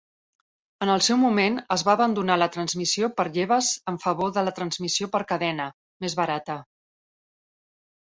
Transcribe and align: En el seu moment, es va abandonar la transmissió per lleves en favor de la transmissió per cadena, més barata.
En 0.83 0.91
el 0.91 1.01
seu 1.07 1.17
moment, 1.23 1.57
es 1.75 1.83
va 1.89 1.93
abandonar 1.97 2.37
la 2.39 2.47
transmissió 2.55 3.09
per 3.19 3.25
lleves 3.35 3.69
en 3.91 3.99
favor 4.07 4.31
de 4.39 4.45
la 4.47 4.53
transmissió 4.61 5.11
per 5.17 5.21
cadena, 5.33 5.69
més 6.07 6.17
barata. 6.21 6.57